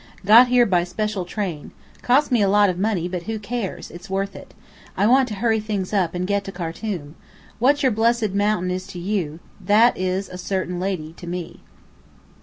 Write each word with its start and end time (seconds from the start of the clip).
Got 0.25 0.47
here 0.47 0.65
by 0.65 0.83
special 0.83 1.25
train. 1.25 1.73
Cost 2.01 2.31
me 2.31 2.41
a 2.41 2.49
lot 2.49 2.71
of 2.71 2.79
money. 2.79 3.07
But 3.07 3.21
who 3.29 3.37
cares? 3.37 3.91
It's 3.91 4.09
worth 4.09 4.35
it. 4.35 4.55
I 4.97 5.05
want 5.05 5.27
to 5.27 5.35
hurry 5.35 5.59
things 5.59 5.93
up, 5.93 6.15
and 6.15 6.25
get 6.25 6.43
to 6.45 6.51
Khartum. 6.51 7.13
What 7.59 7.83
your 7.83 7.91
blessed 7.91 8.31
mountain 8.31 8.71
is 8.71 8.87
to 8.87 8.99
you, 8.99 9.39
that 9.63 9.95
is 9.95 10.27
a 10.27 10.39
certain 10.39 10.79
lady 10.79 11.13
to 11.17 11.27
me." 11.27 11.59